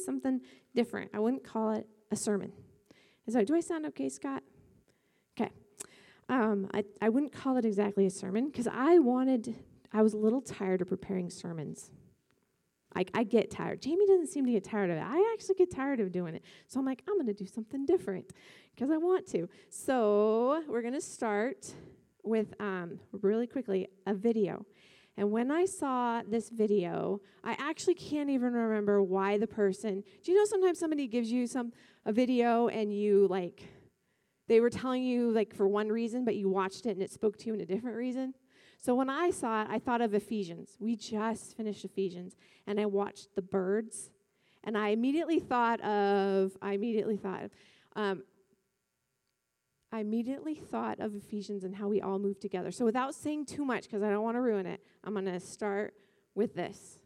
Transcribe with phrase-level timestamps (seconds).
[0.00, 0.40] something
[0.74, 1.10] different.
[1.14, 2.52] I wouldn't call it a sermon.
[3.26, 4.42] Is that, do I sound okay, Scott?
[5.38, 5.50] Okay.
[6.28, 9.54] Um, I, I wouldn't call it exactly a sermon because I wanted,
[9.92, 11.90] I was a little tired of preparing sermons.
[12.94, 13.80] I, I get tired.
[13.80, 15.02] Jamie doesn't seem to get tired of it.
[15.02, 16.42] I actually get tired of doing it.
[16.66, 18.32] So I'm like, I'm going to do something different
[18.74, 19.48] because I want to.
[19.70, 21.72] So we're going to start
[22.22, 24.66] with um, really quickly a video.
[25.16, 30.02] And when I saw this video, I actually can't even remember why the person.
[30.22, 31.72] Do you know sometimes somebody gives you some
[32.04, 33.62] a video and you like
[34.48, 37.36] they were telling you like for one reason, but you watched it and it spoke
[37.38, 38.34] to you in a different reason?
[38.78, 40.76] So when I saw it, I thought of Ephesians.
[40.80, 42.34] We just finished Ephesians,
[42.66, 44.10] and I watched the birds,
[44.64, 46.56] and I immediately thought of.
[46.60, 47.50] I immediately thought.
[47.94, 48.24] Um,
[49.92, 52.70] I immediately thought of Ephesians and how we all move together.
[52.70, 55.38] So without saying too much, because I don't want to ruin it, I'm going to
[55.38, 55.92] start
[56.34, 56.98] with this.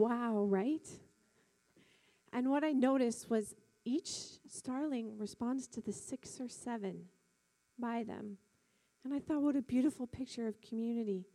[0.00, 0.88] Wow, right?
[2.32, 4.10] And what I noticed was each
[4.48, 7.04] starling responds to the six or seven
[7.78, 8.38] by them.
[9.04, 11.26] And I thought, what a beautiful picture of community.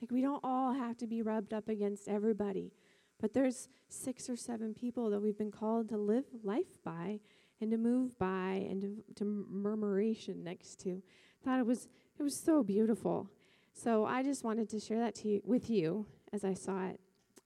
[0.00, 2.72] Like, we don't all have to be rubbed up against everybody,
[3.20, 7.20] but there's six or seven people that we've been called to live life by
[7.60, 11.02] and to move by and to, to murmuration next to.
[11.44, 11.88] Thought it was
[12.18, 13.30] it was so beautiful.
[13.72, 17.00] So I just wanted to share that to you, with you as I saw it.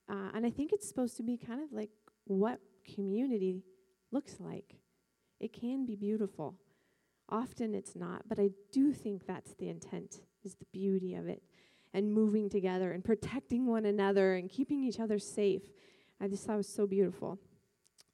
[0.09, 1.91] Uh, and I think it's supposed to be kind of like
[2.25, 2.61] what
[2.95, 3.65] community
[4.13, 4.77] looks like.
[5.41, 6.55] It can be beautiful.
[7.29, 11.43] Often it's not, but I do think that's the intent, is the beauty of it.
[11.93, 15.63] And moving together and protecting one another and keeping each other safe.
[16.21, 17.39] I just thought it was so beautiful.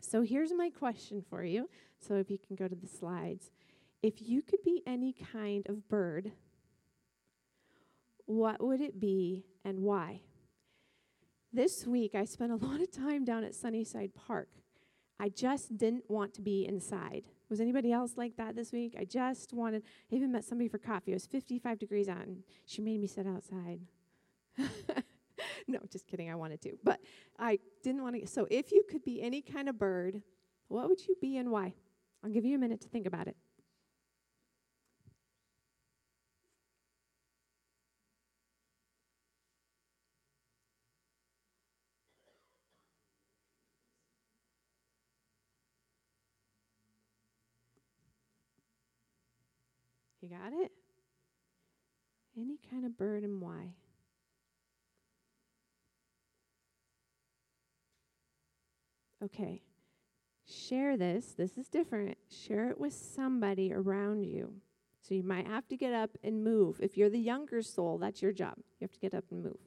[0.00, 1.68] So here's my question for you.
[1.98, 3.50] So if you can go to the slides.
[4.02, 6.32] If you could be any kind of bird,
[8.26, 10.22] what would it be and why?
[11.52, 14.48] This week, I spent a lot of time down at Sunnyside Park.
[15.18, 17.26] I just didn't want to be inside.
[17.50, 18.94] Was anybody else like that this week?
[18.98, 21.10] I just wanted, I even met somebody for coffee.
[21.10, 23.80] It was 55 degrees out, and she made me sit outside.
[25.66, 26.30] no, just kidding.
[26.30, 26.78] I wanted to.
[26.82, 27.00] But
[27.38, 28.26] I didn't want to.
[28.26, 30.22] So, if you could be any kind of bird,
[30.68, 31.74] what would you be and why?
[32.24, 33.36] I'll give you a minute to think about it.
[50.42, 50.72] Got it?
[52.36, 53.74] Any kind of bird and why?
[59.22, 59.62] Okay.
[60.46, 61.34] Share this.
[61.36, 62.16] This is different.
[62.28, 64.52] Share it with somebody around you.
[65.00, 66.78] So you might have to get up and move.
[66.80, 68.54] If you're the younger soul, that's your job.
[68.56, 69.58] You have to get up and move.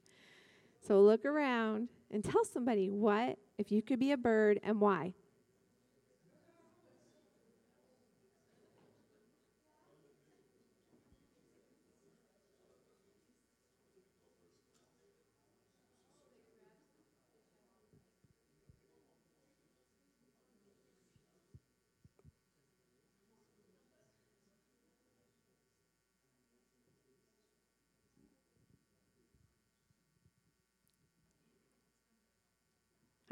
[0.85, 5.13] So look around and tell somebody what, if you could be a bird, and why.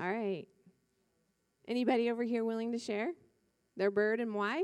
[0.01, 0.47] All right.
[1.67, 3.11] Anybody over here willing to share
[3.77, 4.63] their bird and why?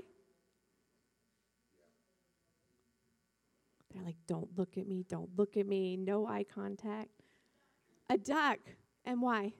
[3.94, 7.12] They're like, don't look at me, don't look at me, no eye contact.
[8.10, 8.60] A duck.
[9.06, 9.54] And why?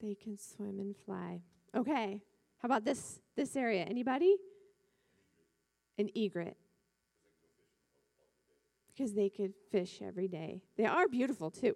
[0.00, 1.42] They can swim and fly.
[1.74, 2.22] Okay.
[2.58, 3.82] How about this this area?
[3.82, 4.36] Anybody?
[5.98, 6.56] An egret.
[8.94, 10.62] Because they could fish every day.
[10.76, 11.74] They are beautiful too.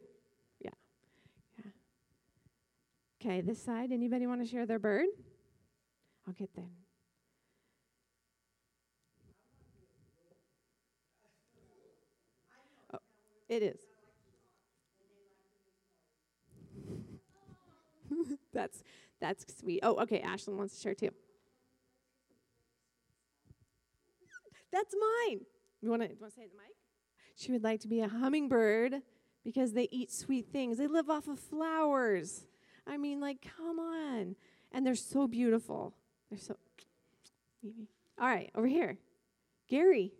[3.20, 3.92] Okay, this side.
[3.92, 5.06] Anybody want to share their bird?
[6.26, 6.70] I'll get them.
[12.94, 12.98] Oh,
[13.48, 13.80] it is.
[18.54, 18.82] that's
[19.20, 19.80] that's sweet.
[19.82, 20.22] Oh, okay.
[20.22, 21.10] Ashlyn wants to share too.
[24.72, 25.40] That's mine.
[25.82, 26.74] You want to say the mic?
[27.36, 29.02] She would like to be a hummingbird
[29.44, 30.78] because they eat sweet things.
[30.78, 32.46] They live off of flowers.
[32.90, 34.34] I mean, like, come on.
[34.72, 35.94] And they're so beautiful.
[36.28, 36.56] They're so.
[37.62, 37.88] Maybe.
[38.20, 38.98] All right, over here.
[39.68, 40.12] Gary.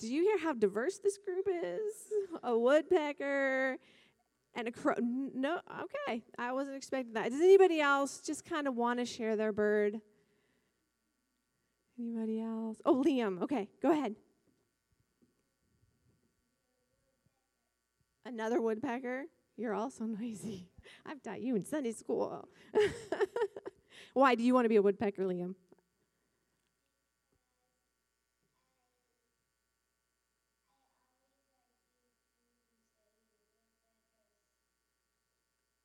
[0.00, 1.92] Did you hear how diverse this group is?
[2.42, 3.78] A woodpecker
[4.56, 4.96] and a crow.
[4.98, 6.24] No, okay.
[6.36, 7.30] I wasn't expecting that.
[7.30, 10.00] Does anybody else just kind of want to share their bird?
[11.96, 12.78] Anybody else?
[12.84, 13.42] Oh, Liam.
[13.42, 14.16] Okay, go ahead.
[18.32, 19.24] Another woodpecker?
[19.58, 20.70] You're also noisy.
[21.04, 22.48] I've taught you in Sunday school.
[24.14, 25.54] Why do you want to be a woodpecker, Liam?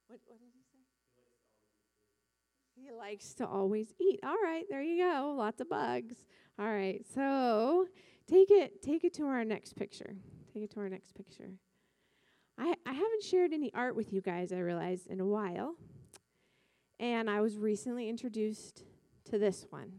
[0.08, 0.80] What, what did he say?
[2.82, 4.22] He likes to always eat.
[4.24, 5.36] All right, there you go.
[5.38, 6.16] Lots of bugs.
[6.58, 7.88] All right, so
[8.26, 10.16] take it take it to our next picture.
[10.54, 11.52] Take it to our next picture.
[12.58, 15.76] I, I haven't shared any art with you guys, I realized, in a while.
[17.00, 18.84] And I was recently introduced
[19.26, 19.92] to this one.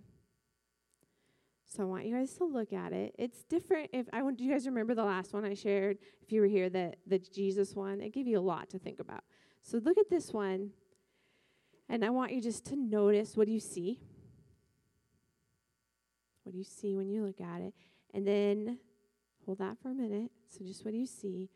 [1.67, 3.15] So I want you guys to look at it.
[3.19, 3.91] It's different.
[3.93, 5.99] If I want, do you guys remember the last one I shared?
[6.23, 9.01] If you were here, the the Jesus one, it gave you a lot to think
[9.01, 9.23] about.
[9.63, 10.71] So look at this one,
[11.89, 14.01] and I want you just to notice what do you see.
[16.43, 17.75] What do you see when you look at it?
[18.15, 18.79] And then
[19.45, 20.31] hold that for a minute.
[20.49, 21.51] So just what do you see?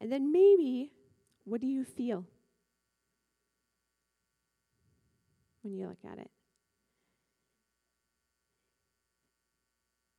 [0.00, 0.92] And then maybe,
[1.44, 2.24] what do you feel
[5.62, 6.30] when you look at it?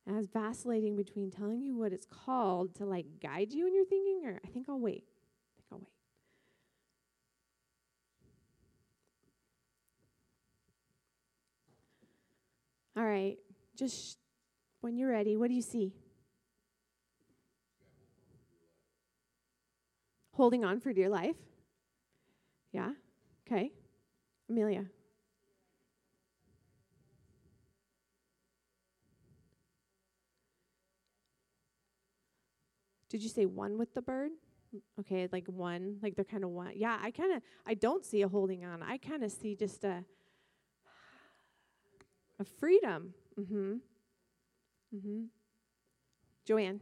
[0.06, 3.74] And I was vacillating between telling you what it's called to like guide you in
[3.74, 5.04] your thinking, or I think I'll wait.
[5.04, 5.88] I think I'll wait.
[12.96, 13.38] All right,
[13.76, 14.18] just
[14.80, 15.94] when you're ready, what do you see?
[20.40, 21.36] Holding on for dear life?
[22.72, 22.92] Yeah?
[23.46, 23.72] Okay.
[24.48, 24.86] Amelia.
[33.10, 34.30] Did you say one with the bird?
[34.98, 36.72] Okay, like one, like they're kind of one.
[36.74, 38.82] Yeah, I kind of, I don't see a holding on.
[38.82, 40.02] I kind of see just a,
[42.38, 43.12] a freedom.
[43.38, 43.72] Mm-hmm.
[44.96, 45.24] Mm-hmm.
[46.46, 46.80] Joanne.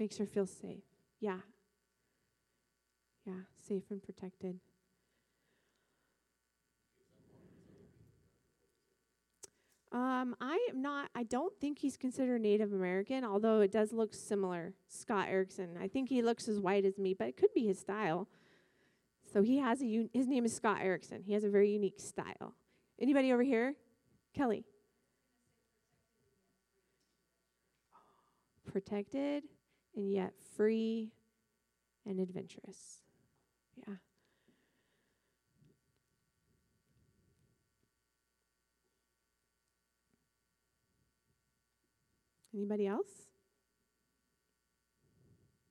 [0.00, 0.82] Makes her feel safe.
[1.20, 1.40] Yeah.
[3.26, 3.34] Yeah,
[3.68, 4.58] safe and protected.
[9.92, 14.14] Um, I am not, I don't think he's considered Native American, although it does look
[14.14, 14.72] similar.
[14.88, 15.76] Scott Erickson.
[15.78, 18.26] I think he looks as white as me, but it could be his style.
[19.30, 21.24] So he has a, un- his name is Scott Erickson.
[21.26, 22.54] He has a very unique style.
[22.98, 23.74] Anybody over here?
[24.32, 24.64] Kelly.
[28.70, 29.42] protected
[29.96, 31.10] and yet free
[32.06, 33.02] and adventurous.
[33.86, 33.94] Yeah.
[42.54, 43.28] Anybody else?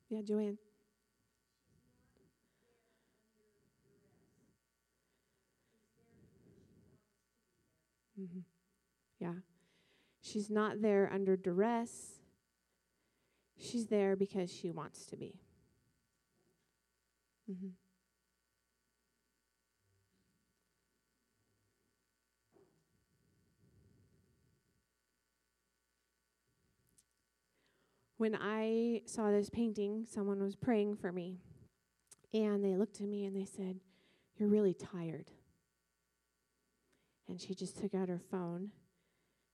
[0.09, 0.57] Yeah, Joanne.
[8.19, 8.39] Mm-hmm.
[9.19, 9.33] Yeah.
[10.21, 12.18] She's not there under duress.
[13.59, 15.35] She's there because she wants to be.
[17.51, 17.67] Mm-hmm.
[28.17, 31.37] When I saw this painting, someone was praying for me.
[32.33, 33.79] And they looked at me and they said,
[34.37, 35.31] You're really tired.
[37.29, 38.71] And she just took out her phone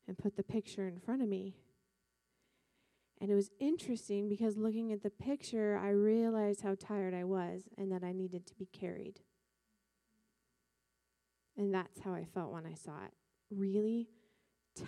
[0.08, 1.56] and put the picture in front of me.
[3.26, 7.64] And it was interesting because looking at the picture, I realized how tired I was
[7.76, 9.20] and that I needed to be carried.
[11.58, 13.14] And that's how I felt when I saw it.
[13.50, 14.10] Really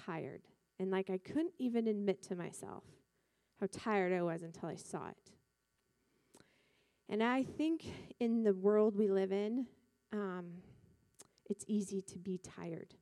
[0.05, 0.43] tired.
[0.77, 2.83] And like I couldn't even admit to myself
[3.59, 5.31] how tired I was until I saw it.
[7.09, 7.85] And I think
[8.19, 9.65] in the world we live in,
[10.13, 10.61] um,
[11.49, 12.93] it's easy to be tired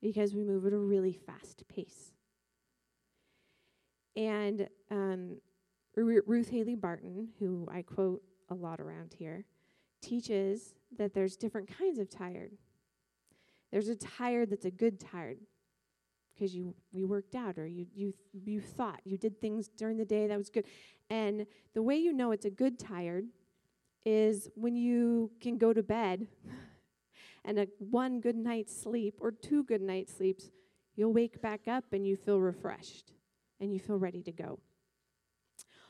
[0.00, 2.15] because we move at a really fast pace.
[4.16, 5.36] And um,
[5.94, 9.44] Ruth Haley Barton, who I quote a lot around here,
[10.00, 12.52] teaches that there's different kinds of tired.
[13.72, 15.38] There's a tired that's a good tired
[16.34, 20.04] because you, you worked out or you, you, you thought, you did things during the
[20.04, 20.64] day that was good.
[21.10, 23.26] And the way you know it's a good tired
[24.04, 26.26] is when you can go to bed
[27.44, 30.50] and a one good night's sleep or two good night sleeps,
[30.94, 33.12] you'll wake back up and you feel refreshed
[33.60, 34.58] and you feel ready to go.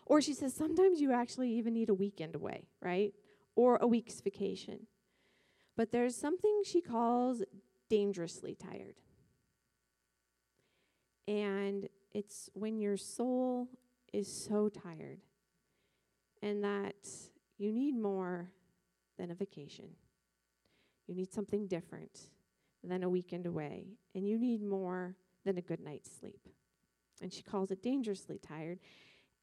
[0.04, 3.12] Or she says sometimes you actually even need a weekend away, right?
[3.56, 4.86] Or a week's vacation.
[5.76, 7.42] But there's something she calls
[7.90, 8.94] dangerously tired.
[11.26, 13.68] And it's when your soul
[14.12, 15.18] is so tired
[16.40, 16.94] and that
[17.58, 18.52] you need more
[19.18, 19.86] than a vacation.
[21.06, 22.28] You need something different
[22.84, 26.48] than a weekend away, and you need more than a good night's sleep.
[27.22, 28.78] And she calls it dangerously tired.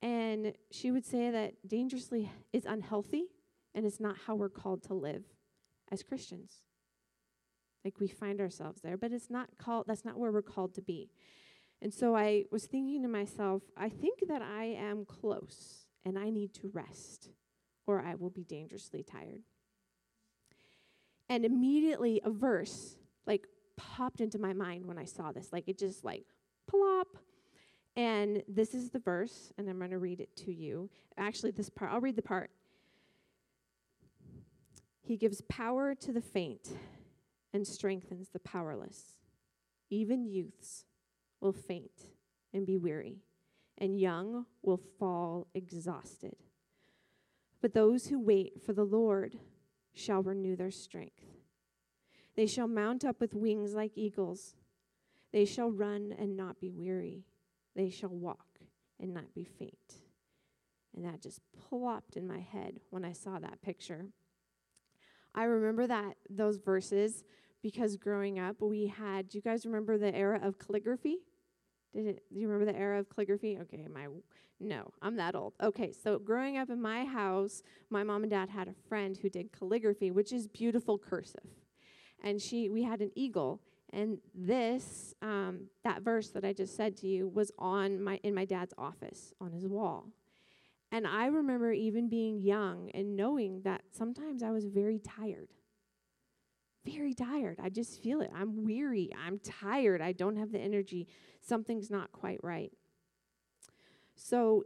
[0.01, 3.25] And she would say that dangerously is unhealthy
[3.73, 5.23] and it's not how we're called to live
[5.91, 6.61] as Christians.
[7.85, 10.81] Like we find ourselves there, but it's not called that's not where we're called to
[10.81, 11.09] be.
[11.81, 16.29] And so I was thinking to myself, I think that I am close and I
[16.29, 17.29] need to rest
[17.87, 19.41] or I will be dangerously tired.
[21.29, 25.51] And immediately a verse like popped into my mind when I saw this.
[25.51, 26.25] Like it just like
[26.67, 27.07] plop.
[27.95, 30.89] And this is the verse, and I'm going to read it to you.
[31.17, 32.49] Actually, this part, I'll read the part.
[35.01, 36.69] He gives power to the faint
[37.53, 39.19] and strengthens the powerless.
[39.89, 40.85] Even youths
[41.39, 42.09] will faint
[42.53, 43.17] and be weary,
[43.77, 46.35] and young will fall exhausted.
[47.61, 49.37] But those who wait for the Lord
[49.93, 51.25] shall renew their strength.
[52.35, 54.55] They shall mount up with wings like eagles.
[55.31, 57.25] They shall run and not be weary.
[57.75, 58.45] They shall walk
[58.99, 60.01] and not be faint.
[60.95, 64.05] And that just plopped in my head when I saw that picture.
[65.33, 67.23] I remember that those verses
[67.63, 71.17] because growing up we had do you guys remember the era of calligraphy?
[71.93, 73.57] Did it, do you remember the era of calligraphy?
[73.61, 74.07] Okay, my
[74.59, 75.53] no, I'm that old.
[75.61, 79.29] Okay, so growing up in my house, my mom and dad had a friend who
[79.29, 81.49] did calligraphy, which is beautiful cursive,
[82.23, 83.61] and she we had an eagle,
[83.93, 88.33] and this um, that verse that I just said to you was on my in
[88.33, 90.09] my dad's office on his wall,
[90.91, 95.49] and I remember even being young and knowing that sometimes I was very tired
[96.85, 97.59] very tired.
[97.61, 98.31] I just feel it.
[98.35, 99.09] I'm weary.
[99.25, 100.01] I'm tired.
[100.01, 101.07] I don't have the energy.
[101.41, 102.71] Something's not quite right.
[104.15, 104.65] So,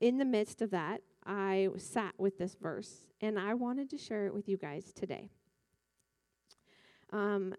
[0.00, 4.26] in the midst of that, I sat with this verse and I wanted to share
[4.26, 5.30] it with you guys today.
[7.12, 7.54] Um,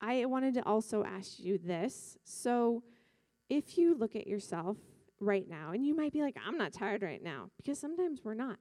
[0.00, 2.16] I wanted to also ask you this.
[2.24, 2.82] So,
[3.48, 4.76] if you look at yourself
[5.18, 8.34] right now, and you might be like, I'm not tired right now, because sometimes we're
[8.34, 8.58] not.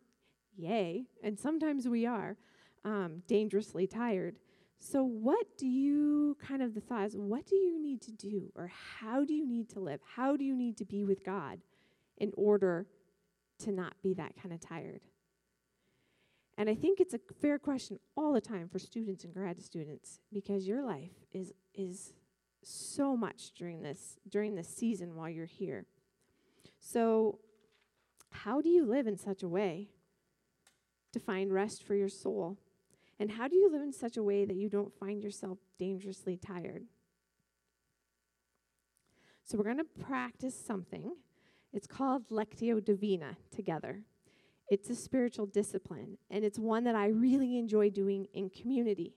[0.58, 1.06] Yay.
[1.24, 2.36] And sometimes we are
[2.84, 4.36] um, dangerously tired.
[4.80, 8.52] So, what do you kind of the thought is, what do you need to do,
[8.56, 10.00] or how do you need to live?
[10.16, 11.60] How do you need to be with God
[12.18, 12.88] in order
[13.60, 15.02] to not be that kind of tired?
[16.60, 20.20] And I think it's a fair question all the time for students and grad students
[20.34, 22.12] because your life is is
[22.62, 25.86] so much during this during this season while you're here.
[26.82, 27.40] So,
[28.32, 29.88] how do you live in such a way
[31.14, 32.58] to find rest for your soul?
[33.22, 36.36] And how do you live in such a way that you don't find yourself dangerously
[36.36, 36.84] tired?
[39.46, 41.16] So, we're going to practice something.
[41.72, 44.04] It's called Lectio Divina together.
[44.70, 49.16] It's a spiritual discipline, and it's one that I really enjoy doing in community.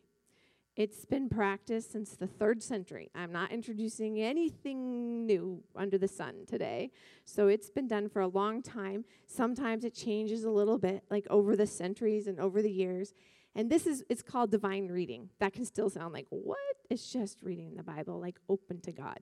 [0.74, 3.10] It's been practiced since the third century.
[3.14, 6.90] I'm not introducing anything new under the sun today.
[7.26, 9.04] So it's been done for a long time.
[9.26, 13.12] Sometimes it changes a little bit, like over the centuries and over the years.
[13.54, 15.28] And this is, it's called divine reading.
[15.40, 16.58] That can still sound like, what?
[16.88, 19.20] It's just reading the Bible, like open to God.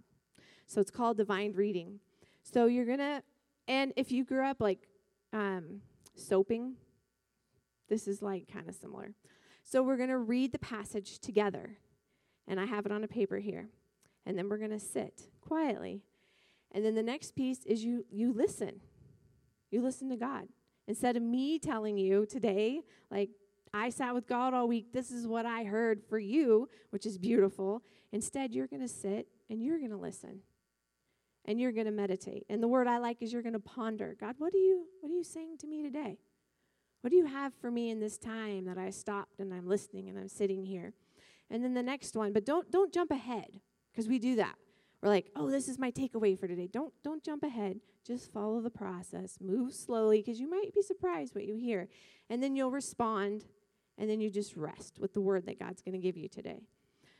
[0.67, 1.99] So it's called divine reading.
[2.45, 3.25] So you're going to,
[3.67, 4.87] and if you grew up like
[5.33, 5.81] um,
[6.21, 6.75] soaping,
[7.89, 9.13] this is like kind of similar.
[9.63, 11.79] So we're going to read the passage together.
[12.47, 13.69] And I have it on a paper here.
[14.27, 16.03] And then we're going to sit quietly.
[16.73, 18.81] And then the next piece is you you listen.
[19.71, 20.49] You listen to God.
[20.87, 23.31] Instead of me telling you today, like
[23.73, 27.19] I sat with God all week, this is what I heard for you, which is
[27.19, 27.83] beautiful.
[28.13, 30.41] Instead, you're going to sit and you're going to listen.
[31.47, 32.45] And you're going to meditate.
[32.49, 34.17] And the word I like is you're going to ponder.
[34.21, 36.19] God, what are you what are you saying to me today?
[37.01, 40.09] What do you have for me in this time that I stopped and I'm listening
[40.09, 40.93] and I'm sitting here?
[41.51, 44.55] And then the next one, but don't don't jump ahead because we do that.
[45.03, 47.81] We're like, "Oh, this is my takeaway for today." Don't don't jump ahead.
[48.07, 49.39] Just follow the process.
[49.41, 51.89] Move slowly because you might be surprised what you hear.
[52.29, 53.45] And then you'll respond
[54.01, 56.63] and then you just rest with the word that God's going to give you today.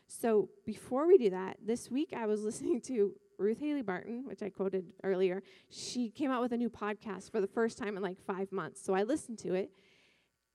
[0.07, 4.43] So, before we do that, this week I was listening to Ruth Haley Barton, which
[4.43, 8.03] I quoted earlier, she came out with a new podcast for the first time in
[8.03, 8.85] like five months.
[8.85, 9.71] So I listened to it.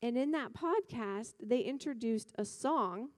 [0.01, 3.09] And in that podcast, they introduced a song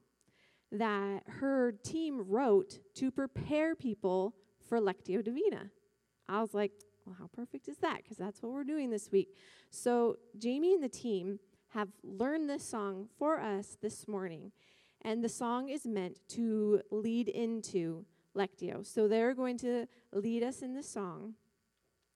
[0.71, 4.36] that her team wrote to prepare people
[4.67, 5.69] for Lectio Divina.
[6.29, 6.71] I was like,
[7.05, 7.97] well, how perfect is that?
[8.03, 9.36] Because that's what we're doing this week.
[9.69, 11.39] So Jamie and the team
[11.74, 14.51] have learned this song for us this morning.
[15.01, 18.05] And the song is meant to lead into
[18.38, 18.86] Lectio.
[18.86, 21.34] So they're going to lead us in this song.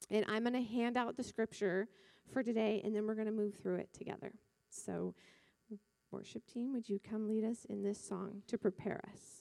[0.10, 1.88] And I'm going to hand out the scripture
[2.32, 4.34] for today, and then we're going to move through it together.
[4.70, 5.16] So,
[6.12, 9.41] worship team, would you come lead us in this song to prepare us?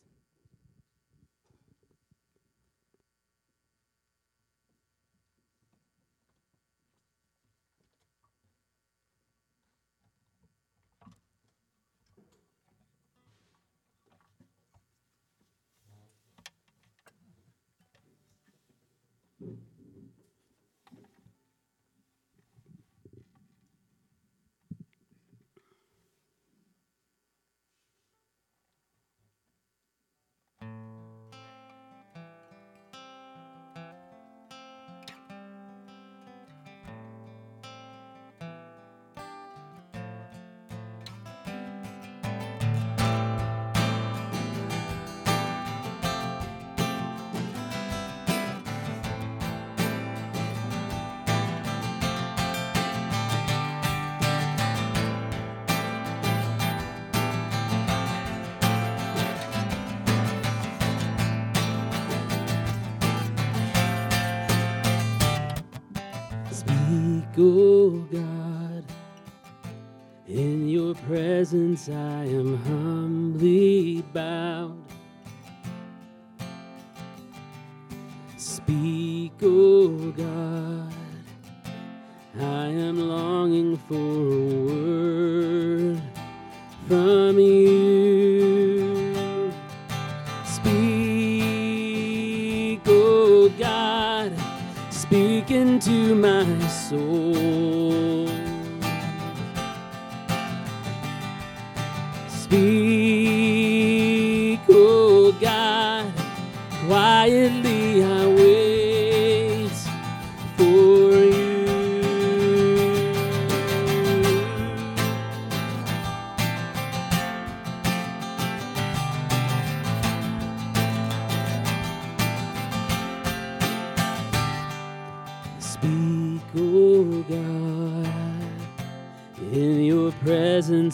[67.40, 68.84] Oh God.
[70.28, 74.76] In your presence I am humbly bowed.
[78.36, 80.92] Speak, oh God.
[82.38, 86.00] I am longing for a word
[86.86, 89.02] from you.
[90.44, 90.80] Speak,
[92.86, 94.32] oh God.
[94.90, 96.44] Speak into my
[96.90, 97.59] soul.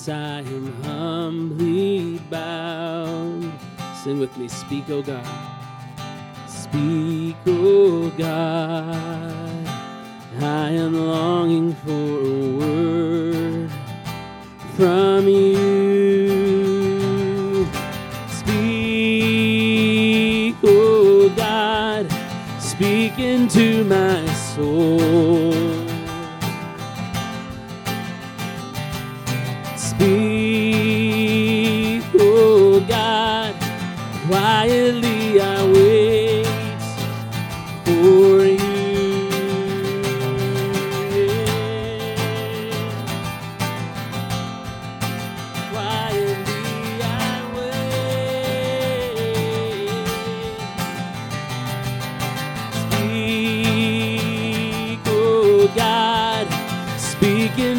[0.08, 3.52] I am humbly bound.
[4.04, 5.26] Sing with me, speak, oh God.
[6.48, 9.66] Speak, oh God.
[10.40, 12.15] I am longing for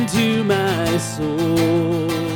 [0.07, 2.26] into my soul.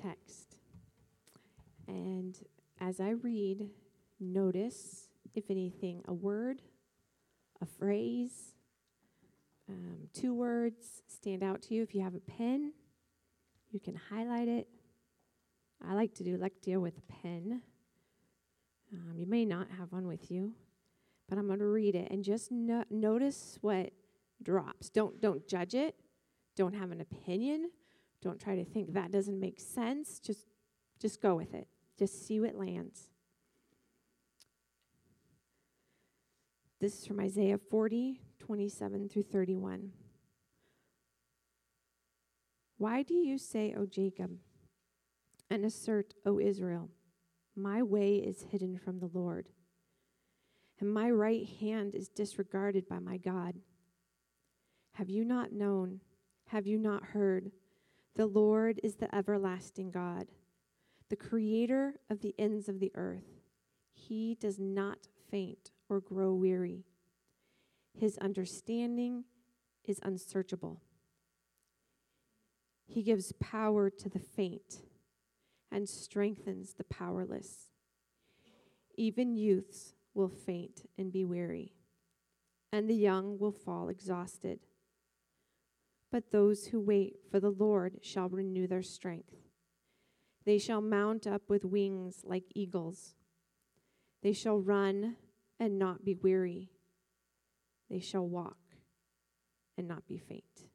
[0.00, 0.58] Text.
[1.88, 2.36] And
[2.80, 3.70] as I read,
[4.20, 6.62] notice, if anything, a word,
[7.60, 8.54] a phrase,
[9.68, 11.82] um, two words stand out to you.
[11.82, 12.72] If you have a pen,
[13.70, 14.68] you can highlight it.
[15.86, 17.62] I like to do Lectio with a pen.
[18.92, 20.52] Um, you may not have one with you,
[21.28, 23.90] but I'm going to read it and just no- notice what
[24.42, 24.88] drops.
[24.88, 25.96] Don't don't judge it.
[26.56, 27.70] Don't have an opinion.
[28.26, 30.18] Don't try to think that doesn't make sense.
[30.18, 30.48] Just
[30.98, 31.68] just go with it.
[31.96, 33.08] Just see what lands.
[36.80, 39.92] This is from Isaiah 40, 27 through 31.
[42.78, 44.32] Why do you say, O Jacob,
[45.48, 46.90] and assert, O Israel,
[47.54, 49.50] my way is hidden from the Lord,
[50.80, 53.54] and my right hand is disregarded by my God?
[54.94, 56.00] Have you not known?
[56.48, 57.52] Have you not heard?
[58.16, 60.28] The Lord is the everlasting God,
[61.10, 63.42] the creator of the ends of the earth.
[63.92, 66.86] He does not faint or grow weary.
[67.92, 69.24] His understanding
[69.84, 70.80] is unsearchable.
[72.86, 74.82] He gives power to the faint
[75.70, 77.70] and strengthens the powerless.
[78.96, 81.74] Even youths will faint and be weary,
[82.72, 84.60] and the young will fall exhausted.
[86.16, 89.34] But those who wait for the Lord shall renew their strength.
[90.46, 93.16] They shall mount up with wings like eagles.
[94.22, 95.16] They shall run
[95.60, 96.70] and not be weary.
[97.90, 98.56] They shall walk
[99.76, 100.70] and not be faint.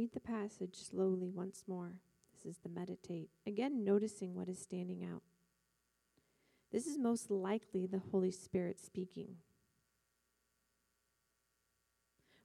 [0.00, 1.96] Read the passage slowly once more.
[2.32, 5.20] This is the meditate, again noticing what is standing out.
[6.72, 9.34] This is most likely the Holy Spirit speaking.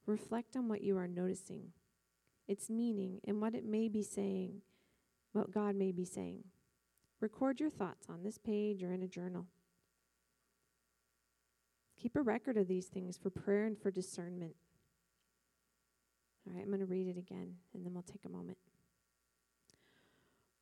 [0.06, 1.68] Reflect on what you are noticing,
[2.46, 4.56] its meaning, and what it may be saying,
[5.32, 6.44] what God may be saying.
[7.22, 9.46] Record your thoughts on this page or in a journal.
[12.02, 14.58] Keep a record of these things for prayer and for discernment.
[16.48, 18.58] All right, I'm going to read it again and then we'll take a moment.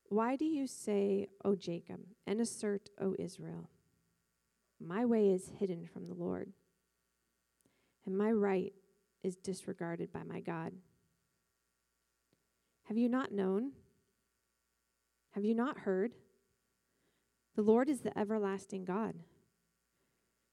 [0.10, 3.70] Why do you say, O Jacob, and assert, O Israel?
[4.80, 6.52] My way is hidden from the Lord,
[8.06, 8.74] and my right
[9.24, 10.74] is disregarded by my God.
[12.84, 13.72] Have you not known?
[15.32, 16.14] Have you not heard?
[17.56, 19.16] The Lord is the everlasting God,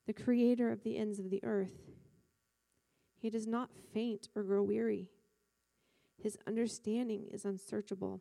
[0.07, 1.90] the creator of the ends of the earth.
[3.19, 5.09] He does not faint or grow weary.
[6.22, 8.20] His understanding is unsearchable.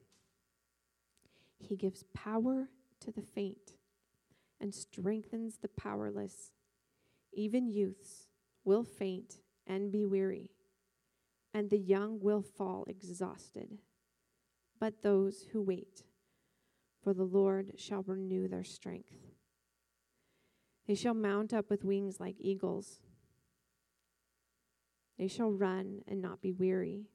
[1.59, 2.69] He gives power
[3.01, 3.75] to the faint
[4.61, 6.51] and strengthens the powerless.
[7.33, 8.27] Even youths
[8.63, 10.51] will faint and be weary,
[11.53, 13.79] and the young will fall exhausted.
[14.79, 16.03] But those who wait
[17.03, 19.15] for the Lord shall renew their strength.
[20.87, 22.99] They shall mount up with wings like eagles.
[25.17, 27.09] They shall run and not be weary.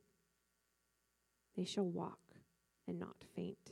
[1.57, 2.19] They shall walk
[2.87, 3.71] and not faint.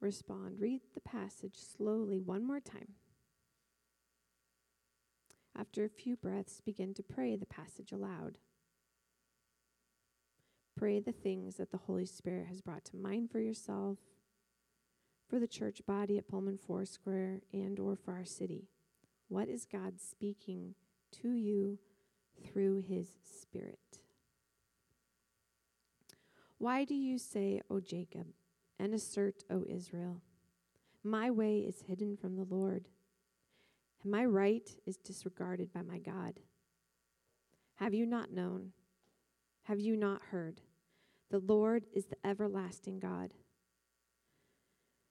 [0.00, 0.60] Respond.
[0.60, 2.94] Read the passage slowly one more time.
[5.56, 8.38] After a few breaths, begin to pray the passage aloud.
[10.76, 13.98] Pray the things that the Holy Spirit has brought to mind for yourself,
[15.28, 18.68] for the church body at Pullman Foursquare, and or for our city.
[19.28, 20.74] What is God speaking
[21.20, 21.78] to you
[22.42, 24.00] through his Spirit?
[26.58, 28.26] Why do you say, O Jacob,
[28.80, 30.22] and assert, O Israel,
[31.04, 32.88] My way is hidden from the Lord,
[34.02, 36.40] and my right is disregarded by my God.
[37.76, 38.72] Have you not known?
[39.64, 40.62] Have you not heard?
[41.30, 43.34] The Lord is the everlasting God,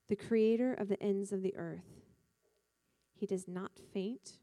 [0.08, 2.02] the creator of the ends of the earth.
[3.14, 4.40] He does not faint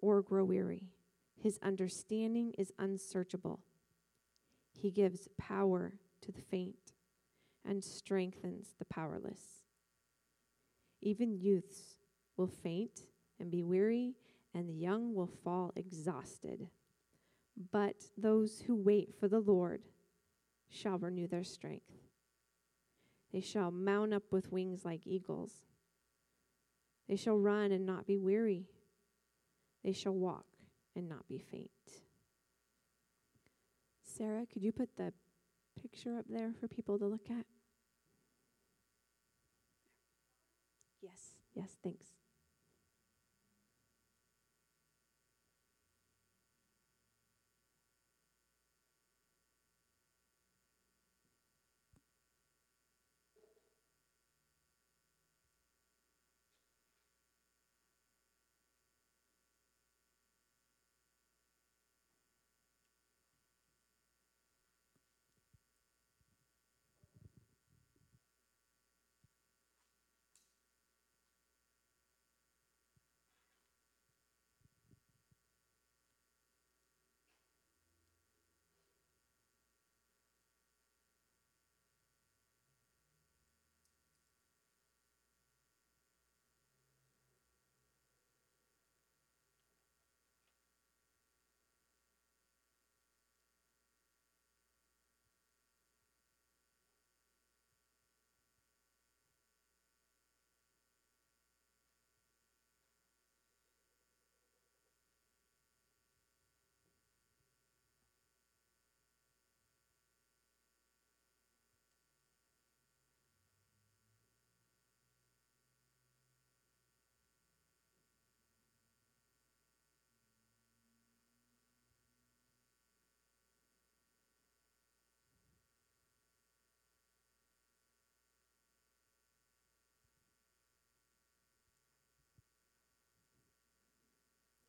[0.00, 0.88] or grow weary.
[1.36, 3.60] His understanding is unsearchable.
[4.72, 6.91] He gives power to the faint
[7.68, 9.64] and strengthens the powerless.
[11.00, 11.96] Even youths
[12.36, 13.02] will faint
[13.40, 14.14] and be weary,
[14.54, 16.68] and the young will fall exhausted.
[17.70, 19.82] But those who wait for the Lord
[20.70, 21.92] shall renew their strength.
[23.32, 25.52] They shall mount up with wings like eagles.
[27.08, 28.66] They shall run and not be weary.
[29.84, 30.46] They shall walk
[30.94, 31.70] and not be faint.
[34.04, 35.12] Sarah, could you put the
[35.80, 37.46] picture up there for people to look at?
[41.02, 42.21] Yes, yes, thanks.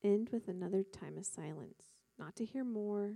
[0.04, 3.14] End with another time of silence, not to hear more,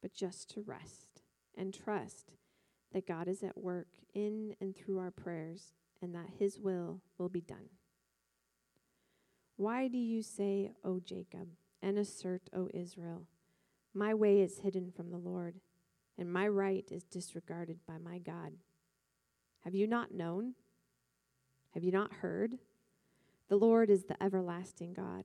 [0.00, 1.22] but just to rest
[1.56, 2.32] and trust
[2.92, 7.28] that God is at work in and through our prayers and that his will will
[7.28, 7.70] be done.
[9.56, 11.48] Why do you say, O Jacob,
[11.82, 13.26] and assert, O Israel,
[13.92, 15.56] my way is hidden from the Lord,
[16.16, 18.52] and my right is disregarded by my God?
[19.64, 20.54] Have you not known?
[21.74, 22.54] Have you not heard?
[23.48, 25.24] The Lord is the everlasting God,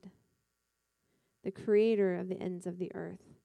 [1.44, 3.36] the creator of the ends of the earth.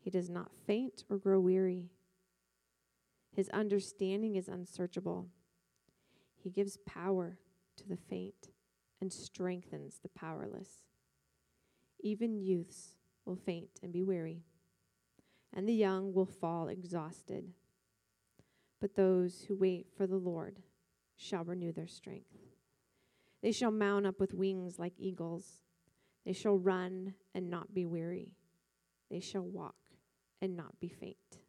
[0.00, 1.90] He does not faint or grow weary.
[3.32, 5.28] His understanding is unsearchable.
[6.36, 7.38] He gives power
[7.76, 8.48] to the faint
[9.00, 10.84] and strengthens the powerless.
[12.00, 14.42] Even youths will faint and be weary,
[15.54, 17.52] and the young will fall exhausted.
[18.80, 20.60] But those who wait for the Lord
[21.16, 22.38] shall renew their strength.
[23.42, 25.62] They shall mount up with wings like eagles.
[26.24, 28.36] They shall run and not be weary.
[29.10, 29.76] They shall walk
[30.40, 31.39] and not be faint.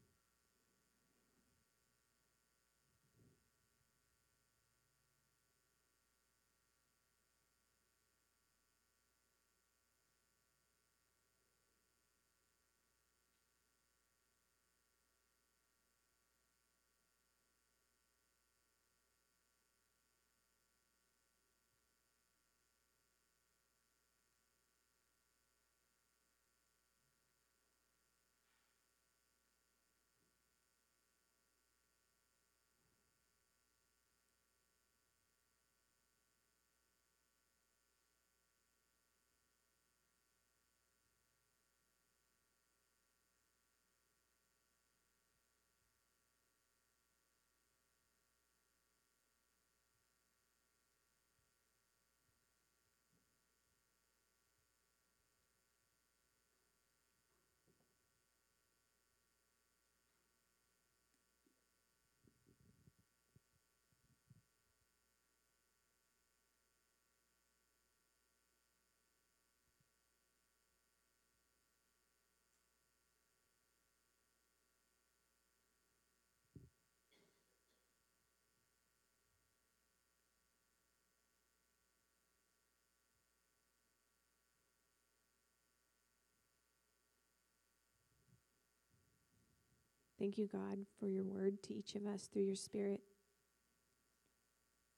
[90.21, 93.01] Thank you, God, for your word to each of us through your spirit.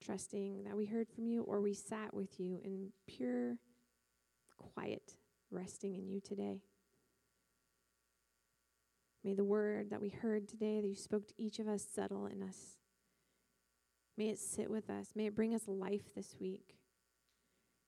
[0.04, 3.56] Trusting that we heard from you or we sat with you in pure
[4.58, 5.14] quiet,
[5.50, 6.60] resting in you today.
[9.24, 12.26] May the word that we heard today, that you spoke to each of us, settle
[12.26, 12.76] in us.
[14.18, 15.12] May it sit with us.
[15.16, 16.76] May it bring us life this week.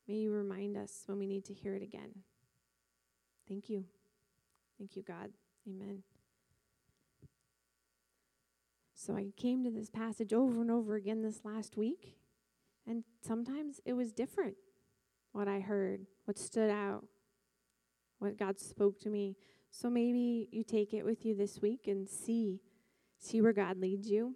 [0.07, 2.11] May you remind us when we need to hear it again.
[3.45, 3.83] Thank you.
[4.77, 5.31] Thank you, God.
[5.67, 6.14] Amen.
[9.05, 12.17] So I came to this passage over and over again this last week,
[12.87, 14.55] and sometimes it was different
[15.31, 17.05] what I heard, what stood out,
[18.17, 19.35] what God spoke to me.
[19.69, 22.61] So maybe you take it with you this week and see
[23.19, 24.33] see where God leads you.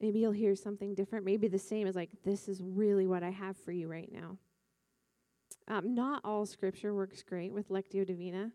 [0.00, 3.30] Maybe you'll hear something different, maybe the same as like this is really what I
[3.30, 4.38] have for you right now.
[5.68, 8.52] Um, not all scripture works great with Lectio Divina.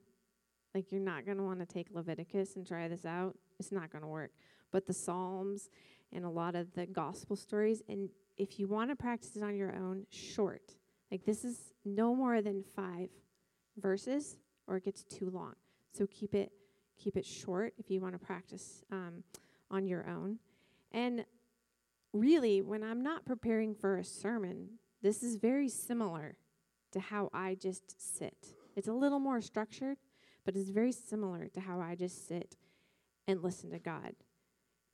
[0.74, 3.36] Like, you're not going to want to take Leviticus and try this out.
[3.60, 4.32] It's not going to work.
[4.72, 5.70] But the Psalms
[6.12, 9.56] and a lot of the gospel stories, and if you want to practice it on
[9.56, 10.76] your own, short.
[11.12, 13.10] Like, this is no more than five
[13.78, 14.38] verses,
[14.68, 15.54] or it gets too long.
[15.94, 16.52] So keep it
[16.98, 19.24] keep it short if you want to practice um,
[19.70, 20.40] on your own.
[20.92, 21.26] And
[22.12, 26.38] really, when I'm not preparing for a sermon, this is very similar
[26.92, 28.56] to how I just sit.
[28.76, 29.98] It's a little more structured,
[30.44, 32.56] but it's very similar to how I just sit
[33.28, 34.14] and listen to God.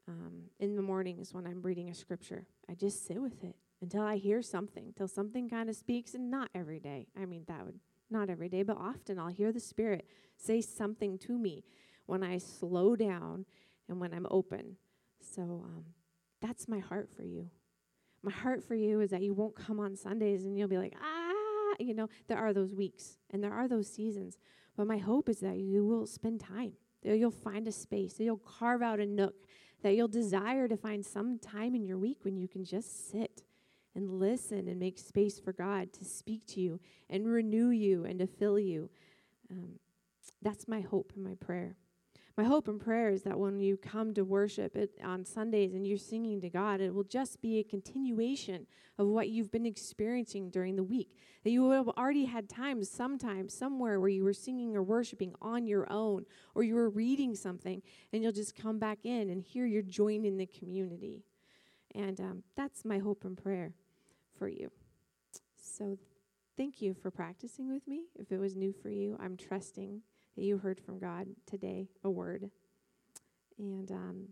[0.07, 4.01] Um, in the mornings when I'm reading a scripture, I just sit with it until
[4.01, 7.07] I hear something, till something kind of speaks, and not every day.
[7.19, 7.79] I mean, that would
[8.09, 10.05] not every day, but often I'll hear the Spirit
[10.37, 11.63] say something to me
[12.05, 13.45] when I slow down
[13.87, 14.75] and when I'm open.
[15.21, 15.85] So um,
[16.41, 17.49] that's my heart for you.
[18.21, 20.95] My heart for you is that you won't come on Sundays and you'll be like,
[21.01, 24.37] ah, you know, there are those weeks and there are those seasons
[24.75, 26.73] but my hope is that you will spend time,
[27.03, 29.35] that you'll find a space, that you'll carve out a nook,
[29.81, 33.43] that you'll desire to find some time in your week when you can just sit
[33.95, 36.79] and listen and make space for God to speak to you
[37.09, 38.89] and renew you and to fill you.
[39.51, 39.79] Um,
[40.41, 41.75] that's my hope and my prayer.
[42.35, 45.85] My hope and prayer is that when you come to worship it on Sundays and
[45.85, 48.65] you're singing to God, it will just be a continuation
[48.97, 51.15] of what you've been experiencing during the week.
[51.43, 55.67] That you have already had times, sometimes, somewhere where you were singing or worshiping on
[55.67, 56.25] your own,
[56.55, 60.37] or you were reading something, and you'll just come back in and here you're joining
[60.37, 61.23] the community.
[61.93, 63.73] And um, that's my hope and prayer
[64.39, 64.71] for you.
[65.55, 65.99] So
[66.57, 68.05] thank you for practicing with me.
[68.15, 70.01] If it was new for you, I'm trusting
[70.35, 72.49] that you heard from God today, a word.
[73.57, 74.27] And um,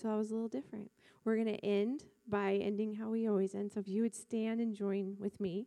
[0.00, 0.90] so that was a little different.
[1.24, 3.72] We're going to end by ending how we always end.
[3.72, 5.66] So if you would stand and join with me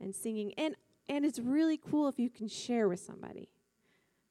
[0.00, 0.52] and singing.
[0.58, 0.74] And,
[1.08, 3.48] and it's really cool if you can share with somebody.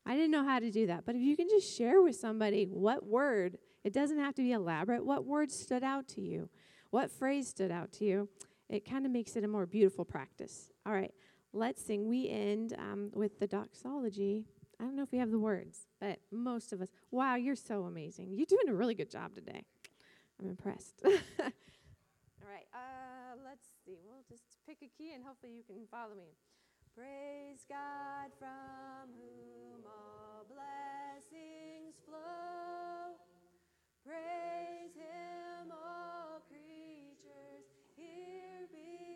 [0.06, 2.66] I didn't know how to do that, but if you can just share with somebody
[2.66, 6.50] what word, it doesn't have to be elaborate, what word stood out to you,
[6.90, 8.30] what phrase stood out to you,
[8.68, 10.72] it kind of makes it a more beautiful practice.
[10.86, 11.14] All right,
[11.54, 12.08] let's sing.
[12.08, 14.45] We end um, with the doxology.
[14.80, 17.84] I don't know if we have the words, but most of us, wow, you're so
[17.84, 18.34] amazing.
[18.34, 19.64] You're doing a really good job today.
[20.39, 21.02] I'm impressed.
[21.06, 21.12] All
[22.49, 23.97] right, uh, let's see.
[24.04, 26.34] We'll just pick a key and hopefully you can follow me.
[26.95, 33.16] Praise God from whom all blessings flow.
[34.06, 39.11] Praise Him, all creatures here below.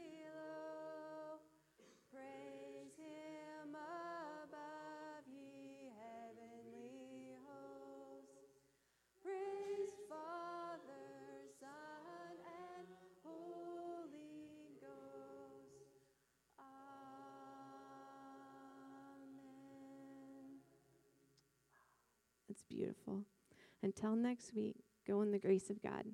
[22.55, 23.23] That's beautiful.
[23.83, 26.05] Until next week, go in the grace of God.